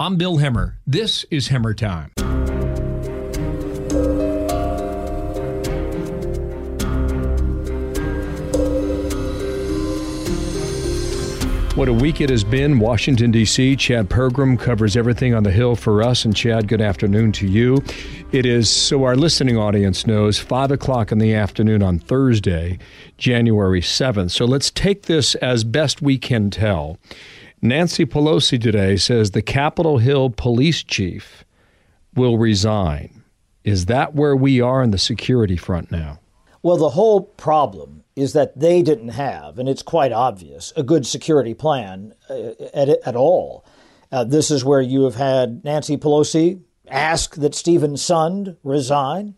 I'm 0.00 0.14
Bill 0.14 0.36
Hemmer. 0.36 0.74
This 0.86 1.24
is 1.28 1.48
Hemmer 1.48 1.76
Time. 1.76 2.12
What 11.74 11.88
a 11.88 11.92
week 11.92 12.20
it 12.20 12.30
has 12.30 12.44
been. 12.44 12.78
Washington, 12.78 13.32
D.C. 13.32 13.74
Chad 13.74 14.08
Pergram 14.08 14.56
covers 14.56 14.96
everything 14.96 15.34
on 15.34 15.42
the 15.42 15.50
Hill 15.50 15.74
for 15.74 16.00
us. 16.00 16.24
And 16.24 16.34
Chad, 16.34 16.68
good 16.68 16.80
afternoon 16.80 17.32
to 17.32 17.48
you. 17.48 17.82
It 18.30 18.46
is, 18.46 18.70
so 18.70 19.02
our 19.02 19.16
listening 19.16 19.56
audience 19.56 20.06
knows, 20.06 20.38
5 20.38 20.70
o'clock 20.70 21.10
in 21.10 21.18
the 21.18 21.34
afternoon 21.34 21.82
on 21.82 21.98
Thursday, 21.98 22.78
January 23.16 23.80
7th. 23.80 24.30
So 24.30 24.44
let's 24.44 24.70
take 24.70 25.06
this 25.06 25.34
as 25.36 25.64
best 25.64 26.00
we 26.00 26.18
can 26.18 26.50
tell. 26.50 26.98
Nancy 27.60 28.06
Pelosi 28.06 28.60
today 28.60 28.96
says 28.96 29.32
the 29.32 29.42
Capitol 29.42 29.98
Hill 29.98 30.30
police 30.30 30.82
chief 30.82 31.44
will 32.14 32.38
resign. 32.38 33.22
Is 33.64 33.86
that 33.86 34.14
where 34.14 34.36
we 34.36 34.60
are 34.60 34.82
in 34.82 34.92
the 34.92 34.98
security 34.98 35.56
front 35.56 35.90
now? 35.90 36.20
Well, 36.62 36.76
the 36.76 36.90
whole 36.90 37.22
problem 37.22 38.04
is 38.16 38.32
that 38.32 38.58
they 38.58 38.82
didn't 38.82 39.10
have, 39.10 39.58
and 39.58 39.68
it's 39.68 39.82
quite 39.82 40.12
obvious, 40.12 40.72
a 40.76 40.82
good 40.82 41.06
security 41.06 41.54
plan 41.54 42.14
uh, 42.30 42.50
at, 42.74 42.88
at 42.88 43.16
all. 43.16 43.64
Uh, 44.10 44.24
this 44.24 44.50
is 44.50 44.64
where 44.64 44.80
you 44.80 45.02
have 45.02 45.14
had 45.14 45.64
Nancy 45.64 45.96
Pelosi 45.96 46.60
ask 46.88 47.36
that 47.36 47.54
Steven 47.54 47.94
Sund 47.94 48.56
resign. 48.62 49.34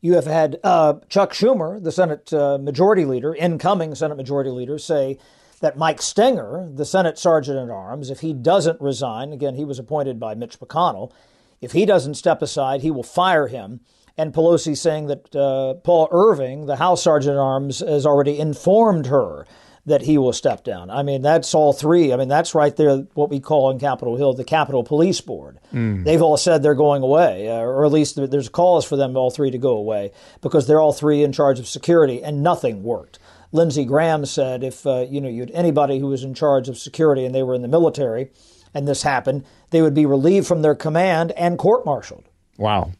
You 0.00 0.14
have 0.14 0.26
had 0.26 0.58
uh, 0.64 0.94
Chuck 1.08 1.32
Schumer, 1.32 1.82
the 1.82 1.92
Senate 1.92 2.32
uh, 2.32 2.58
Majority 2.58 3.04
Leader, 3.04 3.34
incoming 3.34 3.94
Senate 3.94 4.16
Majority 4.16 4.50
Leader, 4.50 4.78
say 4.78 5.18
that 5.60 5.78
Mike 5.78 6.02
Stenger, 6.02 6.68
the 6.74 6.84
Senate 6.84 7.18
Sergeant 7.18 7.58
at 7.58 7.70
Arms, 7.70 8.10
if 8.10 8.20
he 8.20 8.32
doesn't 8.32 8.80
resign, 8.80 9.32
again, 9.32 9.54
he 9.54 9.64
was 9.64 9.78
appointed 9.78 10.20
by 10.20 10.34
Mitch 10.34 10.58
McConnell, 10.60 11.12
if 11.60 11.72
he 11.72 11.86
doesn't 11.86 12.14
step 12.14 12.42
aside, 12.42 12.82
he 12.82 12.90
will 12.90 13.02
fire 13.02 13.46
him 13.46 13.80
and 14.18 14.32
Pelosi 14.32 14.76
saying 14.76 15.06
that 15.06 15.36
uh, 15.36 15.74
Paul 15.74 16.08
Irving, 16.10 16.66
the 16.66 16.76
House 16.76 17.02
Sergeant 17.02 17.34
at 17.34 17.40
Arms, 17.40 17.80
has 17.80 18.06
already 18.06 18.38
informed 18.38 19.06
her 19.06 19.46
that 19.84 20.02
he 20.02 20.18
will 20.18 20.32
step 20.32 20.64
down. 20.64 20.90
I 20.90 21.04
mean, 21.04 21.22
that's 21.22 21.54
all 21.54 21.72
three. 21.72 22.12
I 22.12 22.16
mean, 22.16 22.26
that's 22.28 22.56
right 22.56 22.74
there, 22.74 22.98
what 23.14 23.30
we 23.30 23.38
call 23.38 23.70
in 23.70 23.78
Capitol 23.78 24.16
Hill 24.16 24.32
the 24.32 24.42
Capitol 24.42 24.82
Police 24.82 25.20
Board. 25.20 25.60
Mm. 25.72 26.04
They've 26.04 26.22
all 26.22 26.36
said 26.36 26.62
they're 26.62 26.74
going 26.74 27.02
away, 27.02 27.48
uh, 27.48 27.60
or 27.60 27.84
at 27.84 27.92
least 27.92 28.16
there's 28.16 28.48
calls 28.48 28.84
for 28.84 28.96
them 28.96 29.16
all 29.16 29.30
three 29.30 29.52
to 29.52 29.58
go 29.58 29.76
away 29.76 30.10
because 30.40 30.66
they're 30.66 30.80
all 30.80 30.92
three 30.92 31.22
in 31.22 31.30
charge 31.30 31.60
of 31.60 31.68
security, 31.68 32.22
and 32.22 32.42
nothing 32.42 32.82
worked. 32.82 33.20
Lindsey 33.52 33.84
Graham 33.84 34.26
said 34.26 34.62
if 34.62 34.86
uh, 34.86 35.06
you 35.08 35.20
know 35.20 35.28
you 35.28 35.40
had 35.40 35.50
anybody 35.52 35.98
who 35.98 36.08
was 36.08 36.24
in 36.24 36.34
charge 36.34 36.68
of 36.68 36.78
security 36.78 37.24
and 37.24 37.34
they 37.34 37.42
were 37.42 37.54
in 37.54 37.62
the 37.62 37.68
military, 37.68 38.30
and 38.74 38.86
this 38.86 39.02
happened, 39.02 39.44
they 39.70 39.82
would 39.82 39.94
be 39.94 40.06
relieved 40.06 40.46
from 40.46 40.62
their 40.62 40.74
command 40.74 41.32
and 41.32 41.58
court-martialed. 41.58 42.24
Wow. 42.58 42.92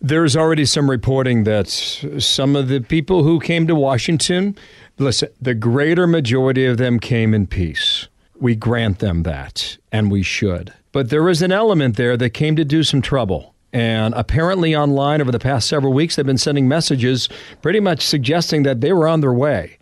There's 0.00 0.36
already 0.36 0.66
some 0.66 0.90
reporting 0.90 1.44
that 1.44 1.68
some 1.68 2.54
of 2.54 2.68
the 2.68 2.80
people 2.80 3.22
who 3.22 3.40
came 3.40 3.66
to 3.66 3.74
Washington, 3.74 4.54
listen, 4.98 5.30
the 5.40 5.54
greater 5.54 6.06
majority 6.06 6.66
of 6.66 6.76
them 6.76 7.00
came 7.00 7.32
in 7.32 7.46
peace. 7.46 8.08
We 8.38 8.54
grant 8.54 8.98
them 8.98 9.22
that, 9.22 9.78
and 9.90 10.10
we 10.10 10.22
should. 10.22 10.74
But 10.92 11.08
there 11.08 11.28
is 11.30 11.40
an 11.40 11.50
element 11.52 11.96
there 11.96 12.18
that 12.18 12.30
came 12.30 12.56
to 12.56 12.64
do 12.64 12.82
some 12.82 13.00
trouble. 13.00 13.54
And 13.72 14.14
apparently, 14.14 14.74
online 14.74 15.20
over 15.20 15.32
the 15.32 15.38
past 15.38 15.68
several 15.68 15.92
weeks, 15.92 16.16
they've 16.16 16.24
been 16.24 16.38
sending 16.38 16.68
messages 16.68 17.28
pretty 17.62 17.80
much 17.80 18.02
suggesting 18.02 18.62
that 18.62 18.80
they 18.80 18.92
were 18.92 19.08
on 19.08 19.20
their 19.20 19.32
way. 19.34 19.78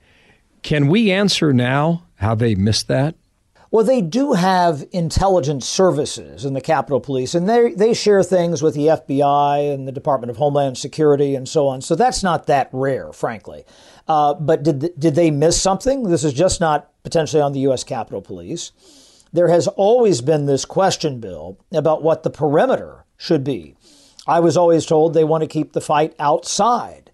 Can 0.63 0.89
we 0.89 1.11
answer 1.11 1.53
now 1.53 2.05
how 2.17 2.35
they 2.35 2.55
missed 2.55 2.89
that? 2.89 3.15
Well, 3.75 3.85
they 3.85 4.03
do 4.03 4.35
have 4.35 4.85
intelligence 4.93 5.67
services 5.67 6.45
in 6.45 6.55
the 6.55 6.61
Capitol 6.61 7.01
Police, 7.01 7.35
and 7.35 7.49
they 7.49 7.73
they 7.73 7.93
share 7.93 8.23
things 8.23 8.63
with 8.63 8.75
the 8.75 8.87
FBI 8.87 9.75
and 9.75 9.89
the 9.89 9.91
Department 9.91 10.31
of 10.31 10.37
Homeland 10.37 10.79
Security 10.79 11.35
and 11.35 11.49
so 11.49 11.67
on. 11.67 11.81
So 11.81 11.97
that's 11.97 12.23
not 12.23 12.47
that 12.47 12.69
rare, 12.73 13.13
frankly. 13.13 13.65
Uh, 14.07 14.35
but 14.35 14.63
did 14.63 14.93
did 14.97 15.17
they 15.17 15.33
miss 15.33 15.61
something? 15.61 16.05
This 16.05 16.23
is 16.23 16.33
just 16.33 16.61
not 16.61 16.89
potentially 17.03 17.43
on 17.43 17.53
the 17.53 17.59
U.S. 17.61 17.83
Capitol 17.83 18.23
Police. 18.23 18.71
There 19.35 19.49
has 19.49 19.67
always 19.67 20.21
been 20.21 20.47
this 20.47 20.65
question, 20.65 21.19
Bill, 21.19 21.59
about 21.73 22.05
what 22.05 22.23
the 22.23 22.31
perimeter 22.31 23.05
should 23.17 23.43
be. 23.43 23.75
I 24.29 24.39
was 24.39 24.57
always 24.57 24.87
told 24.87 25.13
they 25.13 25.25
want 25.25 25.43
to 25.43 25.49
keep 25.49 25.73
the 25.73 25.81
fight 25.81 26.15
outside, 26.21 27.11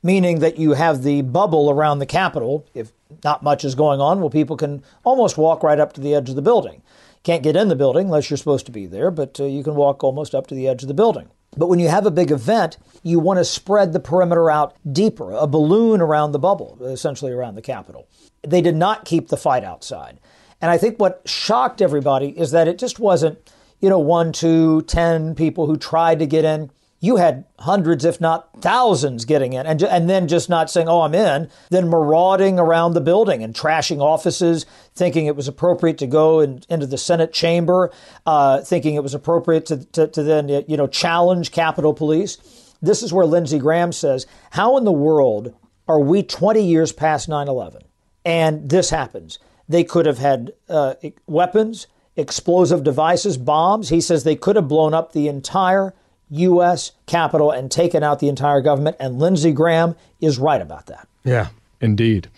meaning 0.00 0.38
that 0.38 0.56
you 0.56 0.74
have 0.74 1.02
the 1.02 1.22
bubble 1.22 1.68
around 1.68 1.98
the 1.98 2.06
Capitol. 2.06 2.64
If 2.74 2.92
not 3.24 3.42
much 3.42 3.64
is 3.64 3.74
going 3.74 4.00
on, 4.00 4.20
well, 4.20 4.30
people 4.30 4.56
can 4.56 4.84
almost 5.02 5.36
walk 5.36 5.64
right 5.64 5.80
up 5.80 5.92
to 5.94 6.00
the 6.00 6.14
edge 6.14 6.30
of 6.30 6.36
the 6.36 6.42
building. 6.42 6.80
Can't 7.24 7.42
get 7.42 7.56
in 7.56 7.66
the 7.66 7.74
building 7.74 8.06
unless 8.06 8.30
you're 8.30 8.36
supposed 8.36 8.66
to 8.66 8.72
be 8.72 8.86
there, 8.86 9.10
but 9.10 9.40
uh, 9.40 9.44
you 9.44 9.64
can 9.64 9.74
walk 9.74 10.04
almost 10.04 10.32
up 10.32 10.46
to 10.46 10.54
the 10.54 10.68
edge 10.68 10.82
of 10.82 10.88
the 10.88 10.94
building. 10.94 11.28
But 11.56 11.66
when 11.66 11.80
you 11.80 11.88
have 11.88 12.06
a 12.06 12.12
big 12.12 12.30
event, 12.30 12.78
you 13.02 13.18
want 13.18 13.38
to 13.38 13.44
spread 13.44 13.92
the 13.92 14.00
perimeter 14.00 14.48
out 14.48 14.76
deeper, 14.92 15.32
a 15.32 15.48
balloon 15.48 16.00
around 16.00 16.30
the 16.30 16.38
bubble, 16.38 16.78
essentially 16.82 17.32
around 17.32 17.56
the 17.56 17.62
Capitol. 17.62 18.06
They 18.46 18.60
did 18.62 18.76
not 18.76 19.04
keep 19.04 19.26
the 19.26 19.36
fight 19.36 19.64
outside. 19.64 20.20
And 20.64 20.70
I 20.70 20.78
think 20.78 20.98
what 20.98 21.20
shocked 21.26 21.82
everybody 21.82 22.28
is 22.38 22.52
that 22.52 22.68
it 22.68 22.78
just 22.78 22.98
wasn't, 22.98 23.38
you 23.80 23.90
know, 23.90 23.98
one, 23.98 24.32
two, 24.32 24.80
ten 24.82 25.34
people 25.34 25.66
who 25.66 25.76
tried 25.76 26.20
to 26.20 26.26
get 26.26 26.46
in 26.46 26.70
you 27.04 27.16
had 27.16 27.44
hundreds, 27.58 28.06
if 28.06 28.18
not 28.18 28.62
thousands, 28.62 29.26
getting 29.26 29.52
in, 29.52 29.66
and, 29.66 29.82
and 29.82 30.08
then 30.08 30.26
just 30.26 30.48
not 30.48 30.70
saying, 30.70 30.88
oh, 30.88 31.02
I'm 31.02 31.14
in, 31.14 31.50
then 31.68 31.90
marauding 31.90 32.58
around 32.58 32.94
the 32.94 33.02
building 33.02 33.42
and 33.42 33.54
trashing 33.54 34.00
offices, 34.00 34.64
thinking 34.94 35.26
it 35.26 35.36
was 35.36 35.46
appropriate 35.46 35.98
to 35.98 36.06
go 36.06 36.40
in, 36.40 36.62
into 36.70 36.86
the 36.86 36.96
Senate 36.96 37.34
chamber, 37.34 37.92
uh, 38.24 38.62
thinking 38.62 38.94
it 38.94 39.02
was 39.02 39.12
appropriate 39.12 39.66
to, 39.66 39.84
to, 39.84 40.06
to 40.06 40.22
then, 40.22 40.48
you 40.48 40.78
know, 40.78 40.86
challenge 40.86 41.52
Capitol 41.52 41.92
Police. 41.92 42.38
This 42.80 43.02
is 43.02 43.12
where 43.12 43.26
Lindsey 43.26 43.58
Graham 43.58 43.92
says, 43.92 44.26
how 44.52 44.78
in 44.78 44.84
the 44.84 44.90
world 44.90 45.54
are 45.86 46.00
we 46.00 46.22
20 46.22 46.64
years 46.64 46.90
past 46.90 47.28
9 47.28 47.48
11? 47.48 47.82
And 48.24 48.70
this 48.70 48.88
happens. 48.88 49.38
They 49.68 49.84
could 49.84 50.06
have 50.06 50.18
had 50.18 50.52
uh, 50.68 50.94
weapons, 51.26 51.86
explosive 52.16 52.84
devices, 52.84 53.36
bombs. 53.36 53.88
He 53.88 54.00
says 54.00 54.24
they 54.24 54.36
could 54.36 54.56
have 54.56 54.68
blown 54.68 54.94
up 54.94 55.12
the 55.12 55.28
entire 55.28 55.94
U.S. 56.30 56.92
Capitol 57.06 57.50
and 57.50 57.70
taken 57.70 58.02
out 58.02 58.18
the 58.18 58.28
entire 58.28 58.60
government. 58.60 58.96
And 59.00 59.18
Lindsey 59.18 59.52
Graham 59.52 59.94
is 60.20 60.38
right 60.38 60.60
about 60.60 60.86
that. 60.86 61.08
Yeah, 61.24 61.48
indeed. 61.80 62.28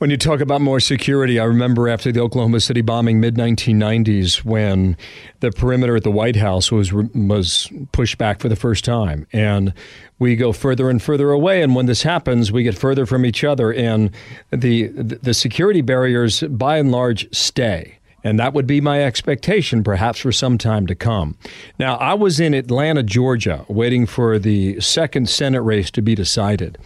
When 0.00 0.08
you 0.08 0.16
talk 0.16 0.40
about 0.40 0.62
more 0.62 0.80
security, 0.80 1.38
I 1.38 1.44
remember 1.44 1.86
after 1.86 2.10
the 2.10 2.20
Oklahoma 2.20 2.60
City 2.60 2.80
bombing, 2.80 3.20
mid 3.20 3.34
1990s, 3.34 4.46
when 4.46 4.96
the 5.40 5.50
perimeter 5.52 5.94
at 5.94 6.04
the 6.04 6.10
White 6.10 6.36
House 6.36 6.72
was 6.72 6.90
was 6.90 7.70
pushed 7.92 8.16
back 8.16 8.40
for 8.40 8.48
the 8.48 8.56
first 8.56 8.82
time, 8.82 9.26
and 9.30 9.74
we 10.18 10.36
go 10.36 10.54
further 10.54 10.88
and 10.88 11.02
further 11.02 11.32
away. 11.32 11.60
And 11.60 11.74
when 11.74 11.84
this 11.84 12.02
happens, 12.02 12.50
we 12.50 12.62
get 12.62 12.78
further 12.78 13.04
from 13.04 13.26
each 13.26 13.44
other, 13.44 13.74
and 13.74 14.10
the 14.50 14.86
the 14.86 15.34
security 15.34 15.82
barriers, 15.82 16.40
by 16.44 16.78
and 16.78 16.90
large, 16.90 17.30
stay. 17.36 17.98
And 18.22 18.38
that 18.38 18.52
would 18.52 18.66
be 18.66 18.80
my 18.80 19.02
expectation, 19.02 19.82
perhaps 19.82 20.20
for 20.20 20.32
some 20.32 20.58
time 20.58 20.86
to 20.86 20.94
come. 20.94 21.36
Now, 21.78 21.96
I 21.96 22.14
was 22.14 22.38
in 22.38 22.54
Atlanta, 22.54 23.02
Georgia, 23.02 23.64
waiting 23.68 24.06
for 24.06 24.38
the 24.38 24.80
second 24.80 25.28
Senate 25.28 25.62
race 25.62 25.90
to 25.92 26.02
be 26.02 26.14
decided 26.14 26.78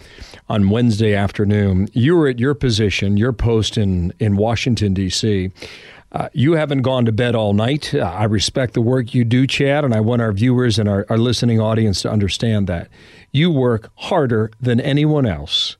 on 0.48 0.70
Wednesday 0.70 1.14
afternoon. 1.14 1.88
You 1.92 2.16
were 2.16 2.28
at 2.28 2.38
your 2.38 2.54
position, 2.54 3.16
your 3.16 3.32
post 3.32 3.76
in, 3.76 4.12
in 4.20 4.36
Washington, 4.36 4.94
D.C. 4.94 5.50
Uh, 6.12 6.28
you 6.32 6.52
haven't 6.52 6.82
gone 6.82 7.04
to 7.04 7.12
bed 7.12 7.34
all 7.34 7.52
night. 7.52 7.92
Uh, 7.92 8.02
I 8.02 8.24
respect 8.24 8.74
the 8.74 8.80
work 8.80 9.14
you 9.14 9.24
do, 9.24 9.46
Chad, 9.48 9.84
and 9.84 9.92
I 9.92 10.00
want 10.00 10.22
our 10.22 10.32
viewers 10.32 10.78
and 10.78 10.88
our, 10.88 11.04
our 11.10 11.18
listening 11.18 11.60
audience 11.60 12.02
to 12.02 12.10
understand 12.10 12.68
that. 12.68 12.88
You 13.32 13.50
work 13.50 13.90
harder 13.96 14.52
than 14.60 14.80
anyone 14.80 15.26
else 15.26 15.76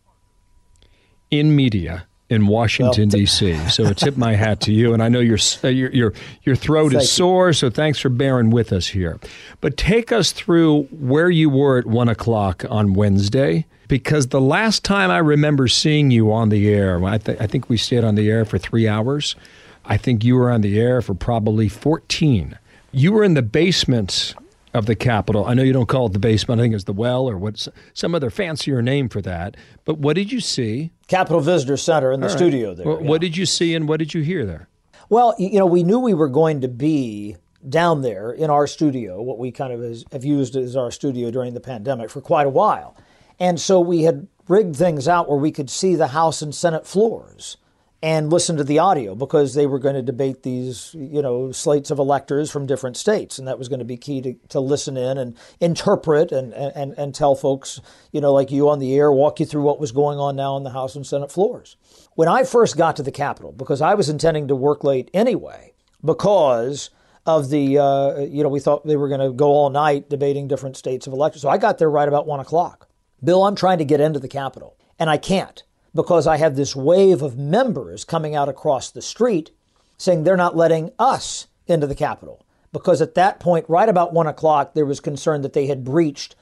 in 1.31 1.55
media 1.55 2.07
in 2.31 2.47
Washington 2.47 3.09
well, 3.09 3.19
D.C. 3.19 3.55
So 3.69 3.93
tip 3.93 4.17
my 4.17 4.35
hat 4.35 4.61
to 4.63 4.73
you, 4.73 4.95
and 4.95 5.03
I 5.03 5.09
know 5.09 5.21
your 5.21 5.39
uh, 5.63 5.69
your 5.69 5.91
your, 5.91 6.13
your 6.43 6.57
throat 6.57 6.93
Thank 6.93 7.03
is 7.03 7.13
sore, 7.13 7.53
so 7.53 7.71
thanks 7.71 7.99
for 7.99 8.09
bearing 8.09 8.51
with 8.51 8.73
us 8.73 8.89
here. 8.89 9.19
But 9.61 9.77
take 9.77 10.11
us 10.11 10.33
through 10.33 10.85
where 10.85 11.31
you 11.31 11.51
were 11.51 11.79
at 11.79 11.87
one 11.87 12.09
o'clock 12.09 12.65
on 12.71 12.95
Wednesday, 12.95 13.67
because 13.89 14.29
the 14.29 14.41
last 14.41 14.85
time 14.85 15.11
I 15.11 15.19
remember 15.19 15.69
seeing 15.69 16.11
you 16.11 16.33
on 16.33 16.49
the 16.49 16.69
air, 16.73 17.03
I, 17.05 17.19
th- 17.19 17.41
I 17.41 17.47
think 17.47 17.69
we 17.69 17.77
stayed 17.77 18.05
on 18.05 18.15
the 18.15 18.31
air 18.31 18.45
for 18.45 18.59
three 18.59 18.89
hours. 18.89 19.37
I 19.85 19.99
think 19.99 20.25
you 20.25 20.37
were 20.37 20.51
on 20.51 20.63
the 20.63 20.81
air 20.81 21.03
for 21.03 21.15
probably 21.15 21.69
fourteen 21.69 22.59
You 22.91 23.13
were 23.13 23.23
in 23.25 23.35
the 23.35 23.43
basement 23.43 24.35
of 24.75 24.87
the 24.87 24.97
Capitol. 24.97 25.47
I 25.47 25.55
know 25.55 25.63
you 25.63 25.73
don't 25.73 25.89
call 25.89 26.07
it 26.07 26.13
the 26.13 26.19
basement. 26.19 26.61
I 26.61 26.65
think 26.65 26.75
it's 26.75 26.85
the 26.85 26.93
well 26.93 27.29
or 27.29 27.39
what's 27.39 27.69
some 27.95 28.15
other 28.15 28.29
fancier 28.29 28.83
name 28.83 29.09
for 29.09 29.23
that. 29.23 29.57
But 29.85 29.99
what 29.99 30.17
did 30.17 30.33
you 30.33 30.41
see? 30.41 30.91
Capitol 31.07 31.41
Visitor 31.41 31.77
Center 31.77 32.13
in 32.13 32.21
the 32.21 32.27
right. 32.27 32.37
studio 32.37 32.75
there. 32.75 32.87
Well, 32.87 33.01
yeah. 33.01 33.09
What 33.09 33.21
did 33.21 33.37
you 33.37 33.47
see 33.47 33.75
and 33.75 33.89
what 33.89 33.99
did 33.99 34.13
you 34.13 34.23
hear 34.23 34.45
there? 34.45 34.69
Well, 35.09 35.35
you 35.39 35.59
know, 35.59 35.67
we 35.67 35.83
knew 35.83 35.99
we 35.99 36.15
were 36.15 36.29
going 36.29 36.61
to 36.63 36.69
be 36.69 37.37
down 37.69 38.03
there 38.03 38.33
in 38.33 38.51
our 38.51 38.67
studio, 38.67 39.23
what 39.23 39.39
we 39.39 39.51
kind 39.51 39.73
of 39.73 40.03
have 40.13 40.25
used 40.25 40.57
as 40.57 40.77
our 40.77 40.91
studio 40.91 41.31
during 41.31 41.55
the 41.55 41.61
pandemic 41.61 42.11
for 42.11 42.21
quite 42.21 42.47
a 42.47 42.51
while. 42.51 42.97
And 43.39 43.61
so 43.61 43.81
we 43.81 44.03
had 44.03 44.29
rigged 44.49 44.77
things 44.77 45.09
out 45.09 45.29
where 45.29 45.39
we 45.39 45.51
could 45.51 45.71
see 45.71 45.95
the 45.95 46.09
House 46.09 46.43
and 46.43 46.55
Senate 46.55 46.87
floors 46.87 47.57
and 48.05 48.31
listen 48.31 48.59
to 48.59 48.65
the 48.65 48.79
audio 48.79 49.15
because 49.15 49.55
they 49.55 49.65
were 49.65 49.79
going 49.79 49.95
to 49.95 50.03
debate 50.03 50.43
these, 50.43 50.93
you 50.93 51.23
know, 51.23 51.51
slates 51.53 51.91
of 51.91 51.99
electors 51.99 52.51
from 52.51 52.67
different 52.67 52.99
states. 52.99 53.39
And 53.39 53.49
that 53.49 53.59
was 53.59 53.71
going 53.71 53.79
to 53.79 53.85
be 53.87 53.97
key 53.97 54.21
to, 54.21 54.35
to 54.51 54.61
listen 54.61 54.99
in 54.99 55.17
and 55.17 55.35
interpret 55.59 56.31
and, 56.31 56.53
and, 56.53 56.93
and 56.99 57.15
tell 57.15 57.35
folks, 57.35 57.81
you 58.13 58.21
know, 58.21 58.31
like 58.31 58.51
you 58.51 58.69
on 58.69 58.79
the 58.79 58.95
air, 58.95 59.11
walk 59.11 59.41
you 59.41 59.47
through 59.47 59.63
what 59.63 59.81
was 59.81 59.91
going 59.91 60.19
on 60.19 60.37
now 60.37 60.53
on 60.53 60.65
the 60.65 60.71
House 60.71 60.95
and 60.95 61.07
Senate 61.07 61.33
floors. 61.33 61.79
When 62.15 62.29
I 62.29 62.45
first 62.45 62.77
got 62.77 62.95
to 62.97 63.03
the 63.03 63.11
Capitol, 63.11 63.53
because 63.53 63.81
I 63.81 63.95
was 63.95 64.11
intending 64.11 64.49
to 64.49 64.55
work 64.55 64.85
late 64.85 65.11
anyway, 65.15 65.73
because 66.05 66.91
of 67.25 67.49
the, 67.49 67.79
uh, 67.79 68.21
you 68.21 68.43
know, 68.43 68.51
we 68.51 68.61
thought 68.61 68.87
they 68.87 68.97
were 68.97 69.09
going 69.09 69.23
to 69.23 69.33
go 69.33 69.47
all 69.47 69.71
night 69.71 70.11
debating 70.11 70.47
different 70.47 70.77
states 70.77 71.07
of 71.07 71.15
electors. 71.15 71.41
So 71.41 71.49
I 71.49 71.57
got 71.57 71.79
there 71.79 71.91
right 71.91 72.07
about 72.07 72.27
one 72.27 72.41
o'clock. 72.41 72.87
Bill, 73.23 73.45
I'm 73.45 73.57
trying 73.57 73.79
to 73.79 73.87
get 73.87 74.03
into 74.03 74.19
the 74.19 74.29
Capitol, 74.29 74.77
and 74.99 75.09
I 75.09 75.17
can't 75.17 75.63
because 75.95 76.27
I 76.27 76.37
have 76.39 76.57
this 76.57 76.75
wave 76.75 77.23
of 77.23 77.39
members 77.39 78.05
coming 78.05 78.35
out 78.35 78.49
across 78.49 78.91
the 78.91 79.03
street 79.03 79.51
saying 79.97 80.25
they're 80.25 80.37
not 80.37 80.57
letting 80.57 80.91
us 80.99 81.47
into 81.67 81.87
the 81.87 81.95
Capitol. 81.95 82.45
Because 82.73 83.01
at 83.01 83.15
that 83.15 83.39
point, 83.39 83.67
right 83.69 83.89
about 83.89 84.13
one 84.13 84.27
o'clock, 84.27 84.75
there 84.75 84.85
was 84.85 84.99
concern 84.99 85.43
that 85.43 85.53
they 85.53 85.67
had 85.67 85.85
breached 85.85 86.35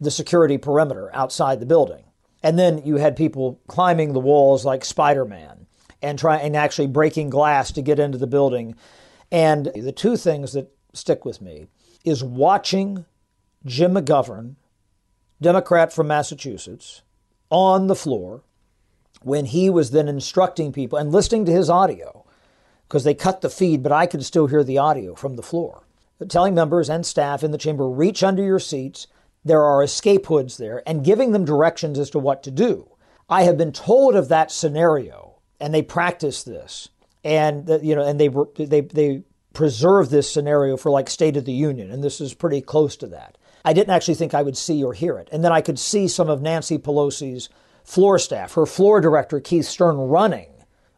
the 0.00 0.10
security 0.10 0.56
perimeter 0.56 1.14
outside 1.14 1.60
the 1.60 1.66
building. 1.66 2.04
And 2.42 2.58
then 2.58 2.82
you 2.84 2.96
had 2.96 3.16
people 3.16 3.60
climbing 3.68 4.12
the 4.12 4.20
walls 4.20 4.64
like 4.64 4.84
Spider 4.84 5.24
Man 5.24 5.66
and 6.02 6.18
trying 6.18 6.42
and 6.42 6.56
actually 6.56 6.86
breaking 6.86 7.30
glass 7.30 7.72
to 7.72 7.82
get 7.82 7.98
into 7.98 8.18
the 8.18 8.26
building. 8.26 8.74
And 9.30 9.70
the 9.74 9.92
two 9.92 10.16
things 10.16 10.52
that 10.52 10.72
stick 10.94 11.24
with 11.24 11.42
me 11.42 11.66
is 12.04 12.24
watching 12.24 13.04
Jim 13.64 13.94
McGovern, 13.94 14.56
Democrat 15.40 15.92
from 15.92 16.08
Massachusetts, 16.08 17.02
on 17.50 17.86
the 17.86 17.94
floor 17.94 18.42
when 19.22 19.46
he 19.46 19.70
was 19.70 19.90
then 19.90 20.08
instructing 20.08 20.72
people 20.72 20.98
and 20.98 21.12
listening 21.12 21.44
to 21.46 21.52
his 21.52 21.70
audio 21.70 22.24
because 22.88 23.04
they 23.04 23.14
cut 23.14 23.40
the 23.40 23.50
feed, 23.50 23.82
but 23.82 23.92
I 23.92 24.06
could 24.06 24.24
still 24.24 24.46
hear 24.46 24.62
the 24.62 24.78
audio 24.78 25.14
from 25.14 25.36
the 25.36 25.42
floor. 25.42 25.84
Telling 26.28 26.54
members 26.54 26.88
and 26.88 27.04
staff 27.04 27.42
in 27.42 27.50
the 27.50 27.58
chamber, 27.58 27.88
reach 27.88 28.22
under 28.22 28.42
your 28.42 28.60
seats. 28.60 29.06
There 29.44 29.62
are 29.62 29.82
escape 29.82 30.26
hoods 30.26 30.56
there 30.56 30.82
and 30.86 31.04
giving 31.04 31.32
them 31.32 31.44
directions 31.44 31.98
as 31.98 32.08
to 32.10 32.18
what 32.18 32.42
to 32.44 32.50
do. 32.50 32.88
I 33.28 33.42
have 33.42 33.58
been 33.58 33.72
told 33.72 34.14
of 34.14 34.28
that 34.28 34.50
scenario 34.50 35.36
and 35.60 35.74
they 35.74 35.82
practice 35.82 36.42
this 36.44 36.88
and 37.24 37.68
you 37.82 37.94
know 37.94 38.04
and 38.04 38.20
they 38.20 38.28
they 38.64 38.82
they 38.82 39.22
preserve 39.52 40.10
this 40.10 40.30
scenario 40.30 40.76
for 40.76 40.90
like 40.90 41.08
State 41.10 41.36
of 41.36 41.44
the 41.44 41.52
Union 41.52 41.90
and 41.90 42.02
this 42.02 42.20
is 42.20 42.34
pretty 42.34 42.60
close 42.60 42.96
to 42.96 43.06
that. 43.08 43.36
I 43.64 43.72
didn't 43.72 43.94
actually 43.94 44.14
think 44.14 44.34
I 44.34 44.42
would 44.42 44.56
see 44.56 44.84
or 44.84 44.92
hear 44.92 45.18
it. 45.18 45.28
And 45.32 45.42
then 45.42 45.52
I 45.52 45.62
could 45.62 45.78
see 45.78 46.06
some 46.06 46.28
of 46.28 46.42
Nancy 46.42 46.78
Pelosi's 46.78 47.48
floor 47.84 48.18
staff, 48.18 48.54
her 48.54 48.66
floor 48.66 49.00
director, 49.00 49.38
Keith 49.38 49.66
Stern, 49.66 49.96
running, 49.96 50.48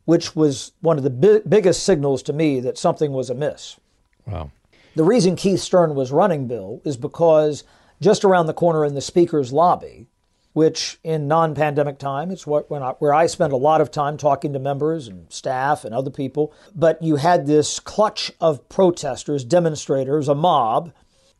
which 0.05 0.35
was 0.35 0.73
one 0.81 0.97
of 0.97 1.05
the 1.05 1.11
bi- 1.11 1.43
biggest 1.47 1.83
signals 1.83 2.23
to 2.23 2.33
me 2.33 2.61
that 2.61 2.79
something 2.79 3.12
was 3.12 3.29
amiss. 3.29 3.79
Wow. 4.27 4.50
The 4.94 5.05
reason 5.05 5.37
Keith 5.37 5.61
Stern 5.61 5.94
was 5.94 6.12
running, 6.12 6.47
Bill, 6.47 6.81
is 6.85 6.97
because 6.97 7.65
just 8.00 8.25
around 8.25 8.47
the 8.47 8.55
corner 8.55 8.85
in 8.85 8.94
the 8.94 9.00
speaker's 9.00 9.53
lobby, 9.53 10.06
which 10.53 10.99
in 11.05 11.29
non-pandemic 11.29 11.99
time, 11.99 12.31
it's 12.31 12.47
what 12.47 12.71
I, 12.73 12.93
where 12.93 13.12
I 13.12 13.27
spend 13.27 13.53
a 13.53 13.59
lot 13.59 13.83
of 13.83 13.91
time 13.91 14.17
talking 14.17 14.55
to 14.55 14.59
members 14.59 15.06
and 15.06 15.31
staff 15.31 15.85
and 15.85 15.94
other 15.94 16.11
people. 16.11 16.55
But 16.75 17.03
you 17.03 17.17
had 17.17 17.47
this 17.47 17.79
clutch 17.79 18.33
of 18.41 18.67
protesters, 18.71 19.44
demonstrators, 19.44 20.29
a 20.29 20.35
mob, 20.35 20.93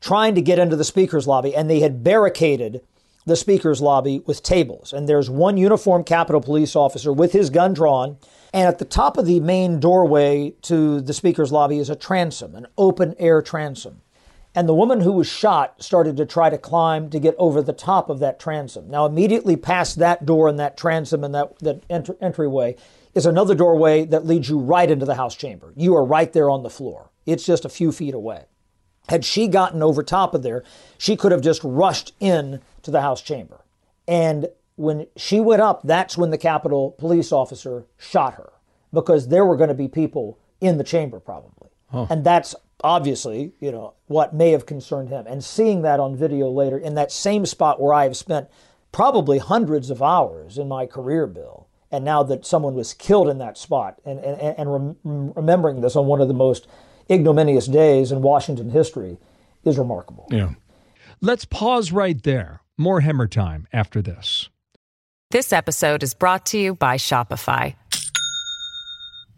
trying 0.03 0.35
to 0.35 0.43
get 0.43 0.59
into 0.59 0.77
the 0.77 0.85
speaker's 0.85 1.27
lobby, 1.27 1.57
and 1.57 1.71
they 1.71 1.81
had 1.81 2.05
barricaded 2.05 2.83
the 3.26 3.37
speaker's 3.37 3.81
lobby 3.81 4.23
with 4.25 4.43
tables. 4.43 4.93
And 4.93 5.08
there's 5.08 5.28
one 5.28 5.56
uniformed 5.56 6.06
Capitol 6.06 6.40
Police 6.40 6.76
officer 6.76 7.12
with 7.12 7.32
his 7.32 7.50
gun 7.50 7.75
drawn. 7.75 8.17
And 8.55 8.69
at 8.69 8.78
the 8.78 8.84
top 8.84 9.19
of 9.19 9.26
the 9.26 9.40
main 9.40 9.81
doorway 9.81 10.55
to 10.62 11.00
the 11.00 11.12
speaker's 11.12 11.52
lobby 11.52 11.78
is 11.78 11.90
a 11.90 11.96
transom, 11.96 12.55
an 12.55 12.69
open 12.78 13.14
air 13.19 13.43
transom. 13.43 14.00
And 14.55 14.67
the 14.67 14.75
woman 14.75 15.00
who 15.00 15.12
was 15.12 15.26
shot 15.26 15.82
started 15.82 16.17
to 16.17 16.25
try 16.25 16.49
to 16.49 16.56
climb 16.56 17.11
to 17.11 17.20
get 17.20 17.34
over 17.37 17.61
the 17.61 17.75
top 17.75 18.08
of 18.08 18.20
that 18.20 18.40
transom. 18.40 18.88
Now, 18.88 19.05
immediately 19.05 19.56
past 19.56 19.99
that 19.99 20.25
door 20.25 20.49
and 20.49 20.58
that 20.58 20.78
transom 20.78 21.25
and 21.25 21.34
that, 21.34 21.58
that 21.58 21.82
ent- 21.90 22.17
entryway 22.23 22.76
is 23.14 23.26
another 23.26 23.55
doorway 23.55 24.06
that 24.06 24.25
leads 24.25 24.49
you 24.49 24.58
right 24.58 24.90
into 24.90 25.05
the 25.05 25.17
House 25.17 25.34
chamber. 25.34 25.75
You 25.76 25.94
are 25.96 26.05
right 26.05 26.32
there 26.32 26.49
on 26.49 26.62
the 26.62 26.70
floor. 26.70 27.11
It's 27.26 27.44
just 27.44 27.67
a 27.67 27.69
few 27.69 27.93
feet 27.93 28.14
away. 28.14 28.44
Had 29.08 29.25
she 29.25 29.49
gotten 29.49 29.82
over 29.82 30.03
top 30.03 30.35
of 30.35 30.43
there, 30.43 30.64
she 30.99 31.17
could 31.17 31.32
have 31.32 31.41
just 31.41 31.62
rushed 31.64 32.12
in 32.20 32.61
to 32.82 32.91
the 32.91 33.00
House 33.00 33.23
chamber. 33.23 33.64
And 34.08 34.49
when 34.76 35.06
she 35.17 35.41
went 35.41 35.62
up, 35.62 35.82
that's 35.82 36.19
when 36.19 36.31
the 36.31 36.38
Capitol 36.38 36.93
police 36.93 37.32
officer 37.32 37.87
shot 37.99 38.35
her 38.35 38.53
because 38.93 39.29
there 39.29 39.44
were 39.44 39.56
going 39.56 39.69
to 39.69 39.75
be 39.75 39.88
people 39.88 40.38
in 40.61 40.79
the 40.79 40.85
chamber 40.85 41.20
probably. 41.20 41.69
Huh. 41.91 42.06
And 42.11 42.25
that's 42.25 42.55
obviously, 42.82 43.53
you 43.61 43.73
know, 43.73 43.94
what 44.06 44.35
may 44.35 44.50
have 44.50 44.67
concerned 44.67 45.09
him. 45.09 45.26
And 45.26 45.43
seeing 45.43 45.82
that 45.82 46.00
on 46.00 46.17
video 46.17 46.49
later 46.50 46.79
in 46.79 46.94
that 46.94 47.12
same 47.12 47.47
spot 47.47 47.81
where 47.81 47.94
I 47.94 48.05
have 48.05 48.17
spent 48.17 48.49
probably 48.93 49.38
hundreds 49.38 49.91
of 49.91 50.02
hours 50.02 50.59
in 50.59 50.69
my 50.69 50.87
career, 50.87 51.26
Bill, 51.26 51.69
and 51.91 52.05
now 52.05 52.23
that 52.25 52.44
someone 52.44 52.75
was 52.75 52.94
killed 52.94 53.29
in 53.29 53.38
that 53.38 53.56
spot 53.56 53.99
and, 54.05 54.19
and, 54.20 54.59
and 54.59 54.73
rem- 54.73 55.32
remembering 55.35 55.81
this 55.81 55.97
on 55.97 56.06
one 56.06 56.20
of 56.20 56.29
the 56.29 56.35
most 56.35 56.67
ignominious 57.11 57.67
days 57.67 58.12
in 58.12 58.23
Washington 58.23 58.70
history 58.70 59.19
is 59.64 59.79
remarkable. 59.79 60.26
Yeah. 60.31 60.50
Let's 61.20 61.44
pause 61.44 61.93
right 61.93 62.20
there. 62.23 62.61
More 62.79 63.00
Hemmer 63.00 63.31
time 63.31 63.67
after 63.73 64.03
this. 64.03 64.49
This 65.31 65.53
episode 65.53 66.03
is 66.03 66.14
brought 66.14 66.47
to 66.47 66.58
you 66.58 66.75
by 66.75 66.97
Shopify. 66.97 67.75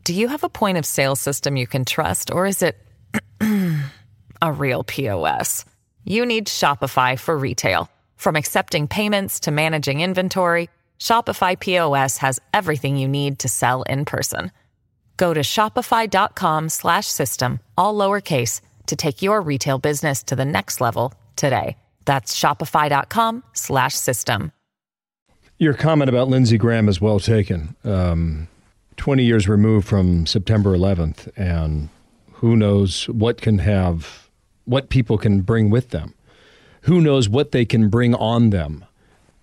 Do 0.05 0.15
you 0.15 0.29
have 0.29 0.45
a 0.45 0.49
point 0.49 0.79
of 0.79 0.87
sale 0.87 1.17
system 1.17 1.57
you 1.57 1.67
can 1.67 1.85
trust, 1.85 2.31
or 2.31 2.47
is 2.47 2.63
it 2.63 2.79
a 4.43 4.53
real 4.53 4.85
POS? 4.85 5.65
You 6.05 6.25
need 6.25 6.47
Shopify 6.47 7.19
for 7.19 7.37
retail. 7.37 7.91
From 8.17 8.35
accepting 8.35 8.89
payments 8.89 9.41
to 9.41 9.51
managing 9.51 10.01
inventory, 10.01 10.69
Shopify 10.99 11.59
POS 11.59 12.19
has 12.19 12.41
everything 12.53 12.97
you 12.97 13.07
need 13.07 13.39
to 13.41 13.49
sell 13.49 13.83
in 13.83 14.05
person. 14.05 14.51
Go 15.19 15.35
to 15.35 15.41
shopify.com 15.41 16.71
slash 16.71 17.07
system, 17.07 17.61
all 17.77 17.95
lowercase, 17.95 18.63
to 18.87 18.97
take 18.97 19.21
your 19.21 19.43
retail 19.43 19.79
business 19.79 20.23
to 20.23 20.35
the 20.35 20.47
next 20.47 20.81
level 20.81 21.13
today. 21.37 21.77
That's 22.07 22.39
shopify.com 22.39 23.43
slash 23.53 23.95
system. 23.95 24.53
Your 25.59 25.75
comment 25.75 26.09
about 26.09 26.29
Lindsey 26.29 26.57
Graham 26.57 26.89
is 26.89 27.01
well 27.01 27.19
taken. 27.19 27.75
Um, 27.85 28.47
20 28.97 29.25
years 29.25 29.49
removed 29.49 29.89
from 29.89 30.25
September 30.25 30.77
11th, 30.77 31.29
and 31.37 31.89
who 32.35 32.57
knows 32.57 33.09
what 33.09 33.41
can 33.41 33.59
have, 33.59 34.29
what 34.67 34.89
people 34.89 35.19
can 35.19 35.41
bring 35.41 35.69
with 35.69 35.91
them. 35.91 36.15
Who 36.83 37.01
knows 37.01 37.29
what 37.29 37.51
they 37.51 37.65
can 37.65 37.89
bring 37.89 38.15
on 38.15 38.51
them. 38.51 38.85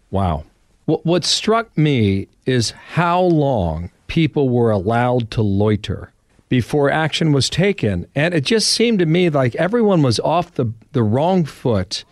Wow. 0.09 0.45
What, 0.85 1.05
what 1.05 1.25
struck 1.25 1.77
me 1.77 2.27
is 2.45 2.71
how 2.71 3.19
long 3.19 3.91
people 4.07 4.49
were 4.49 4.71
allowed 4.71 5.31
to 5.31 5.41
loiter 5.41 6.11
before 6.49 6.89
action 6.89 7.31
was 7.31 7.49
taken. 7.49 8.07
And 8.15 8.33
it 8.33 8.45
just 8.45 8.71
seemed 8.71 8.99
to 8.99 9.05
me 9.05 9.29
like 9.29 9.55
everyone 9.55 10.01
was 10.01 10.19
off 10.19 10.53
the, 10.53 10.71
the 10.91 11.03
wrong 11.03 11.45
foot. 11.45 12.05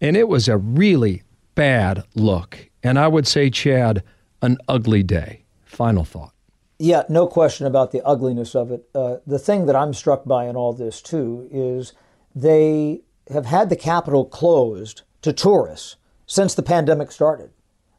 And 0.00 0.16
it 0.16 0.28
was 0.28 0.48
a 0.48 0.56
really 0.56 1.22
bad 1.54 2.04
look. 2.14 2.70
And 2.82 2.98
I 2.98 3.08
would 3.08 3.26
say, 3.26 3.50
Chad, 3.50 4.02
an 4.42 4.58
ugly 4.68 5.02
day. 5.02 5.44
Final 5.64 6.04
thought. 6.04 6.32
Yeah, 6.78 7.04
no 7.08 7.26
question 7.26 7.66
about 7.66 7.92
the 7.92 8.02
ugliness 8.04 8.54
of 8.54 8.70
it. 8.70 8.88
Uh, 8.94 9.16
the 9.26 9.38
thing 9.38 9.66
that 9.66 9.76
I'm 9.76 9.94
struck 9.94 10.24
by 10.24 10.46
in 10.46 10.56
all 10.56 10.72
this, 10.72 11.00
too, 11.00 11.48
is 11.52 11.92
they 12.34 13.02
have 13.30 13.46
had 13.46 13.70
the 13.70 13.76
Capitol 13.76 14.24
closed 14.24 15.02
to 15.22 15.32
tourists 15.32 15.96
since 16.26 16.54
the 16.54 16.62
pandemic 16.62 17.12
started. 17.12 17.50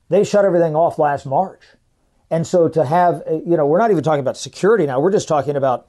They 0.10 0.24
shut 0.24 0.46
everything 0.46 0.76
off 0.76 1.00
last 1.00 1.26
March. 1.26 1.62
And 2.30 2.46
so 2.46 2.68
to 2.70 2.86
have, 2.86 3.24
uh, 3.30 3.36
you 3.46 3.56
know, 3.58 3.66
we're 3.66 3.80
not 3.80 3.92
even 3.92 4.04
talking 4.04 4.20
about 4.20 4.38
security 4.38 4.86
now, 4.86 5.00
we're 5.00 5.12
just 5.12 5.28
talking 5.28 5.56
about 5.56 5.88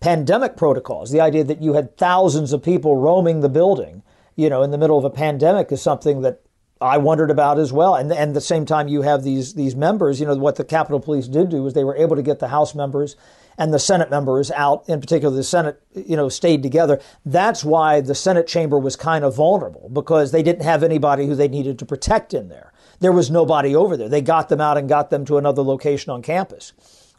pandemic 0.00 0.56
protocols. 0.56 1.10
The 1.10 1.20
idea 1.20 1.44
that 1.44 1.62
you 1.62 1.74
had 1.74 1.96
thousands 1.96 2.52
of 2.52 2.62
people 2.62 2.96
roaming 2.96 3.40
the 3.40 3.48
building, 3.48 4.02
you 4.34 4.50
know, 4.50 4.62
in 4.62 4.70
the 4.70 4.78
middle 4.78 4.98
of 4.98 5.04
a 5.04 5.10
pandemic 5.10 5.72
is 5.72 5.80
something 5.80 6.22
that 6.22 6.40
I 6.80 6.98
wondered 6.98 7.30
about 7.30 7.58
as 7.58 7.72
well. 7.72 7.94
And 7.94 8.12
and 8.12 8.36
the 8.36 8.40
same 8.40 8.66
time 8.66 8.88
you 8.88 9.02
have 9.02 9.22
these 9.22 9.54
these 9.54 9.74
members, 9.74 10.20
you 10.20 10.26
know, 10.26 10.34
what 10.34 10.56
the 10.56 10.64
Capitol 10.64 11.00
Police 11.00 11.28
did 11.28 11.48
do 11.48 11.62
was 11.62 11.72
they 11.72 11.84
were 11.84 11.96
able 11.96 12.16
to 12.16 12.22
get 12.22 12.38
the 12.38 12.48
House 12.48 12.74
members 12.74 13.16
and 13.58 13.72
the 13.72 13.78
Senate 13.78 14.10
members 14.10 14.50
out, 14.50 14.88
in 14.88 15.00
particular 15.00 15.34
the 15.34 15.44
Senate, 15.44 15.80
you 15.94 16.16
know, 16.16 16.28
stayed 16.28 16.62
together. 16.62 17.00
That's 17.24 17.64
why 17.64 18.00
the 18.00 18.14
Senate 18.14 18.46
chamber 18.46 18.78
was 18.78 18.96
kind 18.96 19.24
of 19.24 19.36
vulnerable 19.36 19.88
because 19.92 20.32
they 20.32 20.42
didn't 20.42 20.64
have 20.64 20.82
anybody 20.82 21.26
who 21.26 21.34
they 21.34 21.48
needed 21.48 21.78
to 21.78 21.86
protect 21.86 22.34
in 22.34 22.48
there. 22.48 22.72
There 23.00 23.12
was 23.12 23.30
nobody 23.30 23.74
over 23.74 23.96
there. 23.96 24.08
They 24.08 24.22
got 24.22 24.48
them 24.48 24.60
out 24.60 24.78
and 24.78 24.88
got 24.88 25.10
them 25.10 25.24
to 25.26 25.38
another 25.38 25.62
location 25.62 26.10
on 26.10 26.22
campus. 26.22 26.72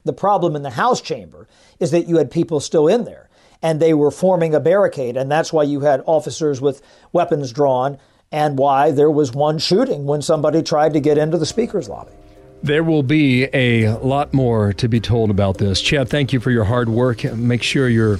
The 0.03 0.13
problem 0.13 0.55
in 0.55 0.63
the 0.63 0.71
House 0.71 1.01
chamber 1.01 1.47
is 1.79 1.91
that 1.91 2.07
you 2.07 2.17
had 2.17 2.31
people 2.31 2.59
still 2.59 2.87
in 2.87 3.03
there 3.03 3.29
and 3.61 3.79
they 3.79 3.93
were 3.93 4.11
forming 4.11 4.53
a 4.53 4.59
barricade. 4.59 5.17
And 5.17 5.31
that's 5.31 5.51
why 5.51 5.63
you 5.63 5.81
had 5.81 6.03
officers 6.05 6.61
with 6.61 6.81
weapons 7.11 7.51
drawn 7.51 7.97
and 8.31 8.57
why 8.57 8.91
there 8.91 9.11
was 9.11 9.31
one 9.31 9.57
shooting 9.57 10.05
when 10.05 10.21
somebody 10.21 10.61
tried 10.61 10.93
to 10.93 10.99
get 10.99 11.17
into 11.17 11.37
the 11.37 11.45
speaker's 11.45 11.89
lobby. 11.89 12.16
There 12.63 12.83
will 12.83 13.03
be 13.03 13.47
a 13.53 13.89
lot 13.97 14.33
more 14.33 14.73
to 14.73 14.87
be 14.87 14.99
told 14.99 15.29
about 15.29 15.57
this. 15.57 15.81
Chad, 15.81 16.09
thank 16.09 16.33
you 16.33 16.39
for 16.39 16.51
your 16.51 16.63
hard 16.63 16.89
work. 16.89 17.23
Make 17.23 17.63
sure 17.63 17.87
your 17.87 18.19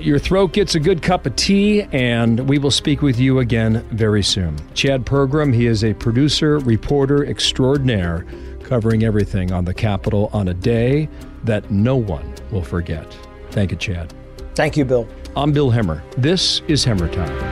your 0.00 0.18
throat 0.18 0.52
gets 0.52 0.74
a 0.74 0.80
good 0.80 1.02
cup 1.02 1.26
of 1.26 1.36
tea, 1.36 1.82
and 1.92 2.48
we 2.48 2.58
will 2.58 2.70
speak 2.70 3.02
with 3.02 3.18
you 3.18 3.38
again 3.38 3.86
very 3.90 4.22
soon. 4.22 4.56
Chad 4.74 5.04
Pergram, 5.04 5.54
he 5.54 5.66
is 5.66 5.84
a 5.84 5.94
producer, 5.94 6.58
reporter 6.60 7.26
extraordinaire, 7.26 8.26
covering 8.62 9.04
everything 9.04 9.52
on 9.52 9.64
the 9.64 9.74
Capitol 9.74 10.30
on 10.32 10.48
a 10.48 10.54
day 10.54 11.08
that 11.44 11.70
no 11.70 11.96
one 11.96 12.34
will 12.50 12.64
forget. 12.64 13.06
Thank 13.50 13.70
you, 13.70 13.76
Chad. 13.76 14.12
Thank 14.54 14.76
you, 14.76 14.84
Bill. 14.84 15.06
I'm 15.36 15.52
Bill 15.52 15.70
Hemmer. 15.70 16.02
This 16.16 16.62
is 16.68 16.84
Hemmer 16.84 17.12
Time. 17.12 17.51